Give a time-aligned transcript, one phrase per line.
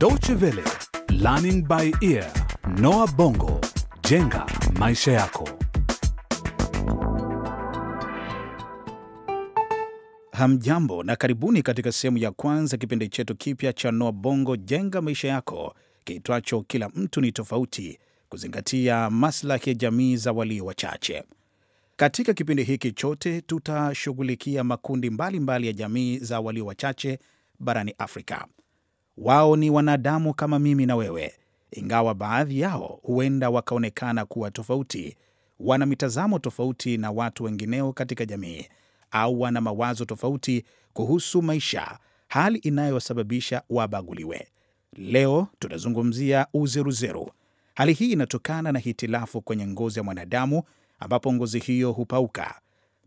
[0.00, 0.64] Deutsche Welle,
[1.10, 2.24] Learning by Ear,
[2.78, 3.60] Noah Bongo,
[4.08, 4.46] jenga
[4.78, 5.48] maisha yako.
[10.32, 15.28] Hamjambo na karibuni katika sehemu ya kwanza kipindi chetu kipya cha Noa Bongo jenga maisha
[15.28, 17.98] yako kiitwacho kila mtu ni tofauti,
[18.28, 21.24] kuzingatia maslahi ya jamii za walio wachache.
[21.96, 27.18] Katika kipindi hiki chote tutashughulikia makundi mbalimbali mbali ya jamii za walio wachache
[27.58, 28.46] barani Afrika.
[29.16, 31.32] Wao ni wanadamu kama mimi na wewe,
[31.72, 35.16] ingawa baadhi yao huenda wakaonekana kuwa tofauti,
[35.60, 38.66] wana mitazamo tofauti na watu wengineo katika jamii
[39.10, 44.48] au wana mawazo tofauti kuhusu maisha, hali inayosababisha wabaguliwe.
[44.96, 47.30] Leo tunazungumzia uzeruzeru.
[47.74, 50.62] Hali hii inatokana na hitilafu kwenye ngozi ya mwanadamu,
[51.00, 52.60] ambapo ngozi hiyo hupauka.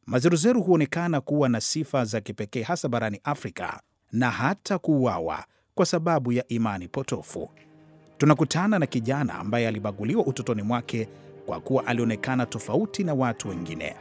[0.06, 6.32] Mazeruzeru huonekana kuwa na sifa za kipekee hasa barani Afrika na hata kuuawa kwa sababu
[6.32, 7.50] ya imani potofu.
[8.18, 11.08] Tunakutana na kijana ambaye alibaguliwa utotoni mwake
[11.46, 13.96] kwa kuwa alionekana tofauti na watu wengine,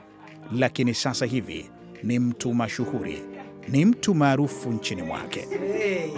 [0.52, 1.70] lakini sasa hivi
[2.02, 3.22] ni mtu mashuhuri,
[3.68, 5.40] ni mtu maarufu nchini mwake.
[5.40, 6.10] Hey.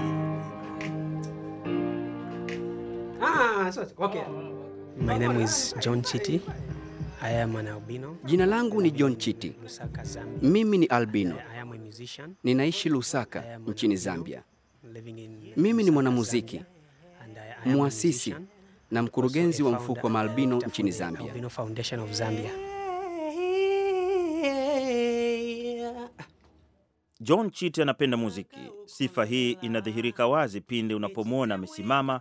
[3.22, 4.20] Ah, so, okay.
[5.00, 6.40] My name is John Chiti.
[7.22, 8.16] I am an albino.
[8.24, 9.54] Jina langu ni John Chiti.
[10.42, 11.36] Mimi ni albino.
[11.54, 12.34] I am a musician.
[12.44, 14.42] Ninaishi Lusaka nchini Zambia.
[14.92, 16.74] Living in Mimi ni mwanamuziki, Zambia.
[17.24, 18.46] And I- I am a muasisi musician,
[18.90, 21.32] na mkurugenzi wa mfuko wa and maalbino nchini Zambia.
[27.20, 28.70] John Chiti anapenda muziki.
[28.84, 32.20] Sifa hii inadhihirika wazi pindi unapomwona amesimama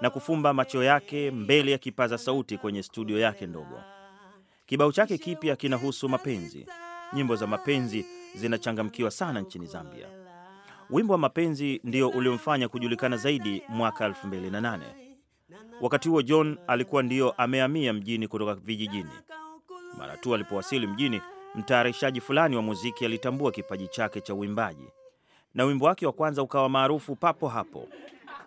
[0.00, 3.80] na kufumba macho yake mbele ya kipaza sauti kwenye studio yake ndogo.
[4.66, 6.66] Kibao chake kipya kinahusu mapenzi.
[7.12, 10.06] Nyimbo za mapenzi zinachangamkiwa sana nchini Zambia.
[10.92, 14.78] Wimbo wa mapenzi ndio uliomfanya kujulikana zaidi mwaka 2008.
[15.80, 19.10] Wakati huo John alikuwa ndio amehamia mjini kutoka vijijini.
[19.98, 21.20] Mara tu alipowasili mjini,
[21.54, 24.88] mtayarishaji fulani wa muziki alitambua kipaji chake cha uimbaji,
[25.54, 27.88] na wimbo wake wa kwanza ukawa maarufu papo hapo.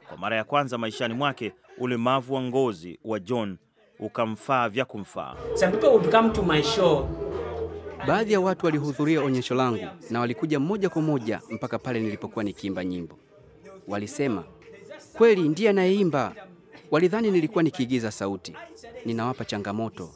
[0.07, 3.57] Kwa mara ya kwanza maishani mwake, ulemavu wa ngozi wa John
[3.99, 5.35] ukamfaa vya kumfaa.
[5.55, 7.09] Some people would come to my show
[8.07, 12.85] Baadhi ya watu walihudhuria onyesho langu na walikuja moja kwa moja mpaka pale nilipokuwa nikiimba
[12.85, 13.15] nyimbo.
[13.87, 14.43] Walisema,
[15.17, 16.35] kweli ndiye anayeimba.
[16.91, 18.53] Walidhani nilikuwa nikiigiza sauti.
[19.05, 20.09] Ninawapa changamoto.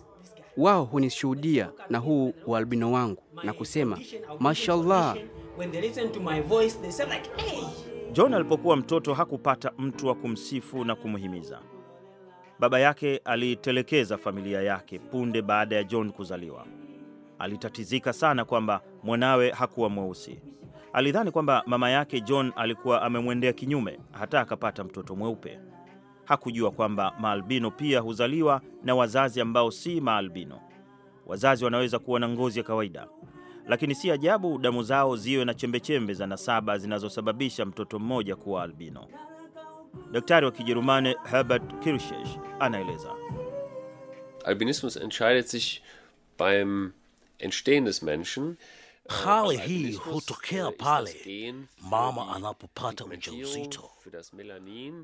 [0.57, 3.99] Wao hunishuhudia na huu ualbino wangu na kusema,
[4.39, 5.17] mashallah,
[5.57, 7.63] When they listen to my voice, they say like, hey.
[8.13, 11.59] John alipokuwa mtoto hakupata mtu wa kumsifu na kumhimiza.
[12.59, 16.65] Baba yake alitelekeza familia yake punde baada ya John kuzaliwa.
[17.39, 20.39] Alitatizika sana kwamba mwanawe hakuwa mweusi.
[20.93, 25.59] Alidhani kwamba mama yake John alikuwa amemwendea kinyume, hata akapata mtoto mweupe.
[26.25, 30.59] Hakujua kwamba maalbino pia huzaliwa na wazazi ambao si maalbino.
[31.25, 33.07] Wazazi wanaweza kuwa na ngozi ya kawaida,
[33.67, 39.07] lakini si ajabu damu zao ziwe na chembechembe za nasaba zinazosababisha mtoto mmoja kuwa albino.
[40.11, 42.27] Daktari wa Kijerumani Herbert Kirschech
[42.59, 43.09] anaeleza.
[44.45, 45.81] Albinismus entscheidet sich
[46.39, 46.91] beim
[47.39, 48.57] Entstehen des Menschen.
[49.09, 51.15] Hali hii hutokea äh, pale
[51.81, 53.91] mama anapopata ujauzito.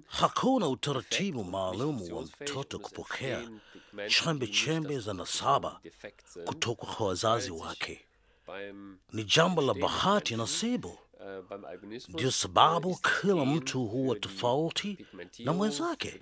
[0.07, 3.49] Hakuna utaratibu maalum wa mtoto kupokea
[4.07, 5.79] chembe chembe za nasaba
[6.45, 8.05] kutoka kwa wazazi wake.
[9.13, 10.97] Ni jambo la bahati nasibu.
[12.09, 15.05] Ndio sababu kila mtu huwa tofauti
[15.39, 16.19] na mwenzake.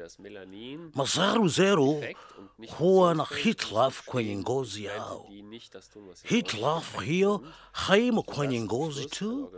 [2.60, 5.28] nicht huwa na hitlaf hitilafu kwenye ngozi yao.
[6.92, 7.06] sollen.
[7.08, 9.52] hiyo haimo kwenye ngozi tu,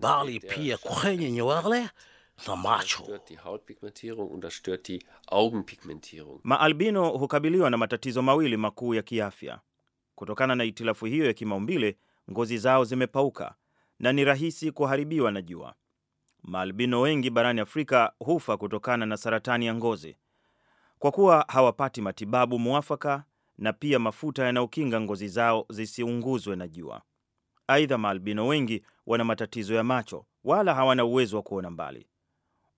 [0.00, 1.90] bali pia kwenye nywele
[2.46, 3.20] na macho.
[6.44, 9.60] Maalbino hukabiliwa na matatizo mawili makuu ya kiafya.
[10.14, 11.96] Kutokana na itilafu hiyo ya kimaumbile,
[12.30, 13.54] ngozi zao zimepauka
[13.98, 15.74] na ni rahisi kuharibiwa na jua.
[16.42, 20.16] Maalbino wengi barani Afrika hufa kutokana na saratani ya ngozi
[20.98, 23.24] kwa kuwa hawapati matibabu muafaka
[23.58, 27.02] na pia mafuta yanayokinga ngozi zao zisiunguzwe na jua.
[27.68, 32.06] Aidha, maalbino wengi wana matatizo ya macho wala hawana uwezo wa kuona mbali.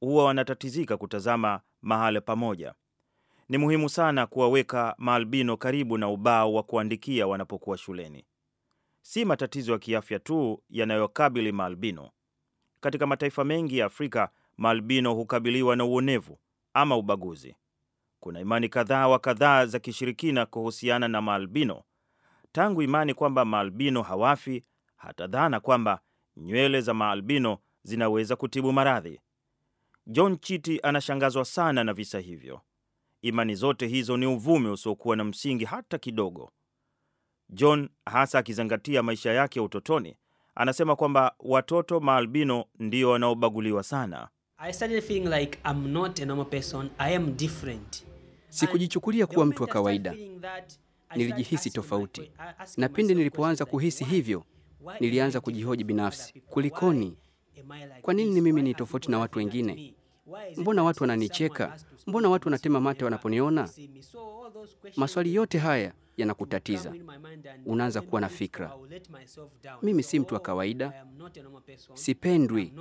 [0.01, 2.75] Huwa wanatatizika kutazama mahali pamoja.
[3.49, 8.25] Ni muhimu sana kuwaweka maalbino karibu na ubao wa kuandikia wanapokuwa shuleni.
[9.11, 12.11] Si matatizo ya kiafya tu yanayokabili maalbino.
[12.81, 16.39] Katika mataifa mengi ya Afrika, maalbino hukabiliwa na uonevu
[16.75, 17.57] ama ubaguzi.
[18.21, 21.83] Kuna imani kadhaa wa kadhaa za kishirikina kuhusiana na maalbino,
[22.53, 24.65] tangu imani kwamba maalbino hawafi
[24.97, 26.01] hata dhana kwamba
[26.37, 29.21] nywele za maalbino zinaweza kutibu maradhi.
[30.07, 32.61] John Chiti anashangazwa sana na visa hivyo.
[33.23, 36.51] Imani zote hizo ni uvumi usiokuwa na msingi hata kidogo.
[37.51, 40.17] John, hasa akizingatia maisha yake ya utotoni,
[40.55, 44.29] anasema kwamba watoto maalbino ndio wanaobaguliwa sana.
[44.59, 46.91] I started feeling like I'm not a normal person.
[46.99, 48.05] I am different.
[48.49, 50.15] Sikujichukulia kuwa mtu wa kawaida.
[51.17, 52.31] Nilijihisi tofauti.
[52.77, 54.45] Na pindi nilipoanza kuhisi hivyo,
[55.01, 56.41] nilianza kujihoji binafsi.
[56.41, 57.17] Kulikoni?
[58.03, 59.95] Kwa nini ni mimi ni tofauti na watu wengine?
[60.57, 61.77] Mbona watu wananicheka?
[62.07, 63.65] Mbona watu wanatema mate wanaponiona?
[63.69, 64.03] they see me?
[64.03, 66.95] So all those questions Maswali yote haya yanakutatiza.
[67.67, 68.73] Unaanza kuwa na fikra.
[68.75, 69.79] I will let myself down.
[69.83, 71.07] Mimi si mtu wa oh, kawaida.
[71.95, 72.73] Sipendwi.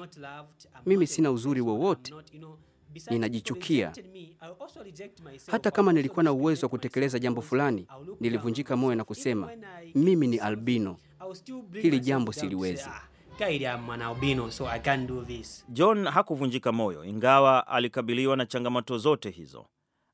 [0.85, 2.11] Mimi sina uzuri wowote.
[2.11, 2.57] I'm not, you know,
[2.93, 3.87] besides Ninajichukia.
[3.91, 5.49] people rejected me, I also reject myself.
[5.51, 7.87] Hata kama nilikuwa na uwezo wa kutekeleza jambo fulani,
[8.19, 10.97] nilivunjika moyo na kusema Even when I mimi ni albino.
[11.19, 12.83] I will still bring Hili jambo siliwezi.
[12.89, 13.01] "Ah,
[13.39, 15.65] Kaidi, I'm an albino, so I can't do this.
[15.69, 19.65] John hakuvunjika moyo, ingawa alikabiliwa na changamoto zote hizo.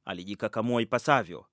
[0.05, 1.45] Alijikakamua ipasavyo.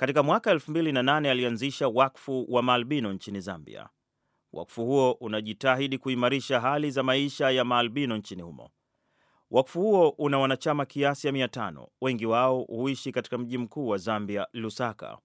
[0.00, 3.88] Katika mwaka 2008 alianzisha wakfu wa maalbino nchini Zambia.
[4.52, 8.70] Wakfu huo unajitahidi kuimarisha hali za maisha ya maalbino nchini humo.
[9.50, 14.46] Wakfu huo una wanachama kiasi ya 500, wengi wao huishi katika mji mkuu wa Zambia,
[14.52, 15.18] Lusaka,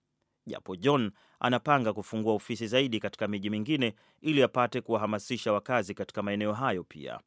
[0.47, 6.53] japo John anapanga kufungua ofisi zaidi katika miji mingine ili apate kuwahamasisha wakazi katika maeneo
[6.53, 7.19] hayo pia.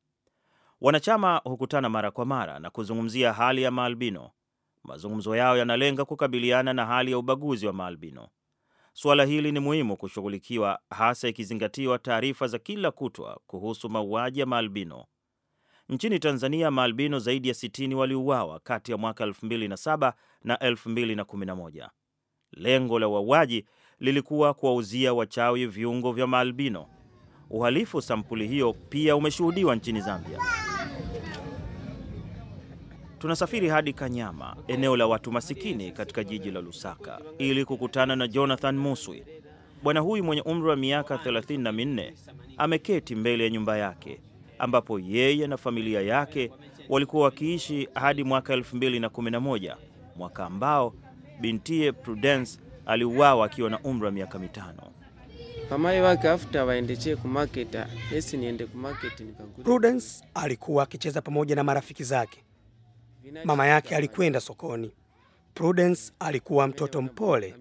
[0.80, 4.30] Wanachama hukutana mara kwa mara na kuzungumzia hali ya maalbino.
[4.86, 8.28] Mazungumzo yao yanalenga kukabiliana na hali ya ubaguzi wa maalbino.
[8.92, 15.04] Suala hili ni muhimu kushughulikiwa, hasa ikizingatiwa taarifa za kila kutwa kuhusu mauaji ya maalbino.
[15.88, 20.12] Nchini Tanzania, maalbino zaidi ya 60 waliuawa kati ya mwaka 2007
[20.44, 21.90] na 2011.
[22.52, 23.64] Lengo la wauaji
[23.98, 26.86] lilikuwa kuwauzia wachawi viungo vya maalbino.
[27.50, 30.38] Uhalifu sampuli hiyo pia umeshuhudiwa nchini Zambia.
[33.18, 38.76] Tunasafiri hadi Kanyama, eneo la watu masikini katika jiji la Lusaka, ili kukutana na Jonathan
[38.76, 39.24] Muswi.
[39.82, 42.12] Bwana huyu mwenye umri wa miaka 34
[42.58, 44.20] ameketi mbele ya nyumba yake
[44.58, 46.50] ambapo yeye na familia yake
[46.88, 49.76] walikuwa wakiishi hadi mwaka 2011,
[50.16, 50.94] mwaka ambao
[51.40, 54.82] bintiye Prudence aliuawa akiwa na umri wa miaka mitano.
[55.68, 59.24] pamayi wake afuta waendechee kumaketa esi niende kumaketi
[59.64, 62.42] Prudence alikuwa akicheza pamoja na marafiki zake.
[63.44, 64.92] Mama yake alikwenda sokoni.
[65.54, 67.54] Prudence alikuwa mtoto mpole,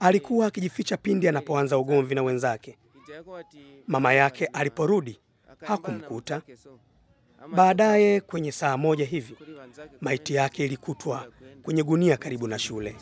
[0.00, 2.78] alikuwa akijificha pindi anapoanza ugomvi na wenzake.
[3.86, 5.20] Mama yake aliporudi
[5.60, 6.42] hakumkuta.
[7.54, 9.36] Baadaye kwenye saa moja hivi
[10.00, 11.26] maiti yake ilikutwa
[11.62, 12.96] kwenye gunia karibu na shule.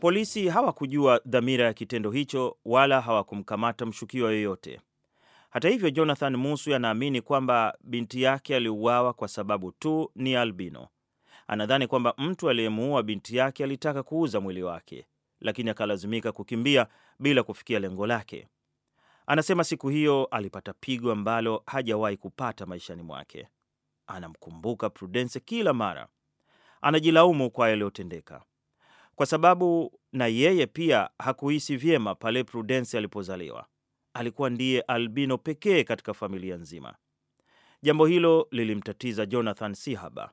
[0.00, 4.80] Polisi hawakujua dhamira ya kitendo hicho wala hawakumkamata mshukiwa yoyote.
[5.50, 10.88] Hata hivyo, Jonathan Muswi anaamini kwamba binti yake aliuawa kwa sababu tu ni albino.
[11.46, 15.06] Anadhani kwamba mtu aliyemuua binti yake alitaka kuuza mwili wake,
[15.40, 16.86] lakini akalazimika kukimbia
[17.18, 18.48] bila kufikia lengo lake.
[19.26, 23.48] Anasema siku hiyo alipata pigo ambalo hajawahi kupata maishani mwake.
[24.06, 26.08] Anamkumbuka Prudence kila mara,
[26.82, 28.42] anajilaumu kwa yaliyotendeka
[29.14, 33.66] kwa sababu na yeye pia hakuhisi vyema pale Prudence alipozaliwa.
[34.18, 36.94] Alikuwa ndiye albino pekee katika familia nzima.
[37.82, 40.30] Jambo hilo lilimtatiza Jonathan Sihaba.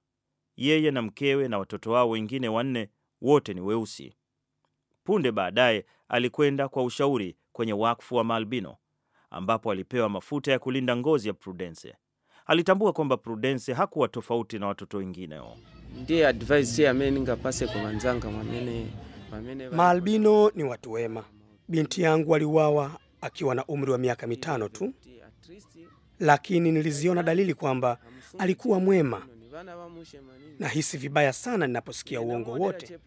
[0.56, 2.90] Yeye na mkewe na watoto wao wengine wanne
[3.22, 4.14] wote ni weusi.
[5.04, 8.78] Punde baadaye alikwenda kwa ushauri kwenye wakfu wa maalbino
[9.30, 11.96] ambapo alipewa mafuta ya kulinda ngozi ya Prudence.
[12.46, 15.42] Alitambua kwamba Prudence hakuwa tofauti na watoto wengine.
[16.02, 17.66] ndiye advice amene ngapase
[18.32, 18.88] mwamene
[19.72, 21.24] Maalbino ni watu wema.
[21.68, 24.94] Binti yangu aliuawa akiwa na umri wa miaka mitano tu,
[26.20, 27.98] lakini niliziona dalili kwamba
[28.38, 29.28] alikuwa mwema.
[30.60, 33.00] Nahisi vibaya sana ninaposikia uongo wote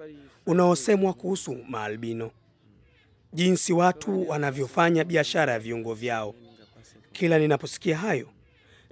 [0.46, 2.30] unaosemwa kuhusu maalbino,
[3.32, 6.34] jinsi watu wanavyofanya biashara ya viungo vyao.
[7.12, 8.28] Kila ninaposikia hayo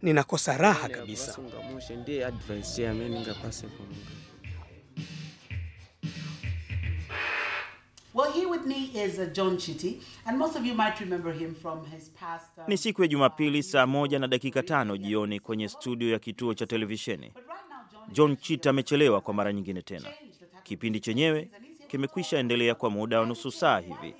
[0.02, 1.36] ninakosa raha kabisa.
[8.16, 11.54] Well, here with me is uh, John Chitty, and most of you might remember him
[11.54, 12.46] from his past.
[12.58, 16.54] Uh, Ni siku ya Jumapili saa moja na dakika tano jioni kwenye studio ya kituo
[16.54, 17.30] cha televisheni.
[17.34, 20.08] but right now, John John amechelewa kwa mara nyingine tena.
[20.62, 21.50] Kipindi chenyewe
[21.88, 24.14] kimekwisha endelea kwa muda wa nusu saa hivi.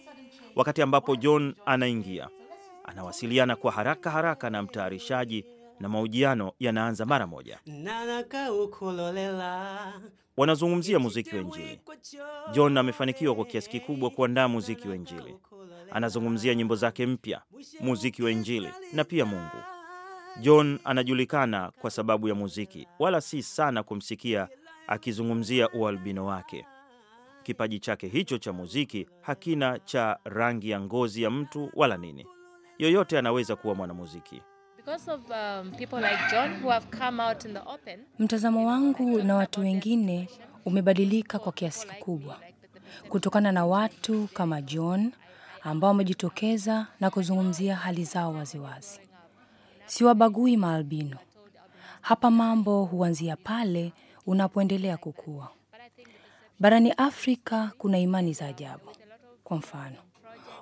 [0.57, 2.29] Wakati ambapo John anaingia,
[2.85, 5.45] anawasiliana kwa haraka haraka na mtayarishaji
[5.81, 7.59] na mahojiano yanaanza mara moja.
[10.37, 11.81] Wanazungumzia muziki wa Injili.
[12.53, 15.37] John amefanikiwa kwa kiasi kikubwa kuandaa muziki wa Injili.
[15.91, 17.43] Anazungumzia nyimbo zake mpya,
[17.81, 19.57] muziki wa Injili na pia Mungu.
[20.41, 24.49] John anajulikana kwa sababu ya muziki, wala si sana kumsikia
[24.87, 26.67] akizungumzia ualbino wake.
[27.43, 32.27] Kipaji chake hicho cha muziki hakina cha rangi ya ngozi ya mtu wala nini.
[32.79, 34.43] Yoyote anaweza kuwa mwanamuziki.
[34.87, 35.73] Um,
[38.19, 40.29] Mtazamo wangu na watu wengine
[40.65, 42.37] umebadilika kwa kiasi kikubwa
[43.09, 45.13] kutokana na watu kama John
[45.63, 49.01] ambao wamejitokeza na kuzungumzia hali zao waziwazi.
[49.87, 51.17] Siwabagui maalbino.
[52.01, 53.93] Hapa mambo huanzia pale
[54.27, 55.49] unapoendelea kukua.
[56.61, 58.91] Barani Afrika kuna imani za ajabu.
[59.45, 59.97] Kwa mfano,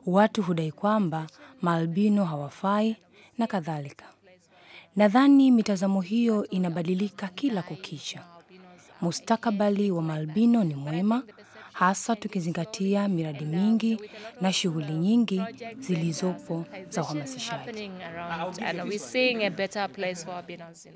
[0.06, 1.26] watu hudai kwamba
[1.62, 2.96] maalbino hawafai
[3.38, 4.13] na kadhalika.
[4.96, 8.24] Nadhani mitazamo hiyo inabadilika kila kukicha.
[9.00, 11.22] Mustakabali wa maalbino ni mwema,
[11.72, 14.00] hasa tukizingatia miradi mingi
[14.40, 15.42] na shughuli nyingi
[15.78, 17.90] zilizopo za uhamasishaji.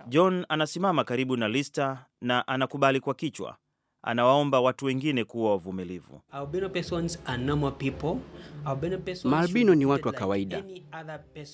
[0.08, 3.56] John anasimama karibu na Lista na anakubali kwa kichwa.
[4.02, 6.20] Anawaomba watu wengine kuwa wavumilivu.
[6.30, 8.16] Albino persons are normal people.
[8.64, 10.64] Albino persons Maalbino ni watu wa kawaida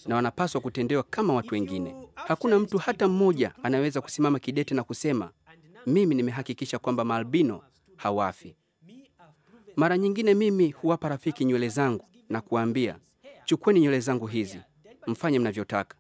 [0.06, 1.94] na wanapaswa kutendewa kama watu wengine.
[2.14, 5.30] Hakuna mtu hata mmoja anayeweza kusimama kidete na kusema
[5.86, 7.62] mimi nimehakikisha kwamba maalbino
[7.96, 8.56] hawafi.
[9.76, 12.98] Mara nyingine mimi huwapa rafiki nywele zangu na kuwaambia,
[13.44, 14.60] chukweni nywele zangu hizi,
[15.06, 15.96] mfanye mnavyotaka,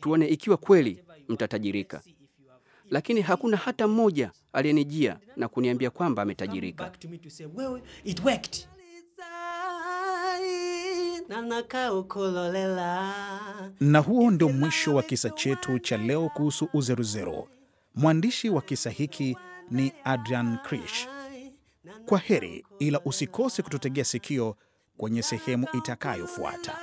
[0.00, 2.02] tuone ikiwa kweli mtatajirika.
[2.90, 6.84] Lakini hakuna hata mmoja aliyenijia na kuniambia kwamba ametajirika.
[6.84, 8.68] Back to me to say, well, it worked.
[11.28, 13.14] Nanaka ukololela.
[13.80, 17.48] Na huo ndio mwisho wa kisa chetu cha leo kuhusu uzeruzeru.
[17.94, 19.36] Mwandishi wa kisa hiki
[19.70, 21.08] ni Adrian Krish.
[22.06, 24.56] Kwa heri, ila usikose kututegea sikio
[24.96, 26.78] kwenye sehemu itakayofuata.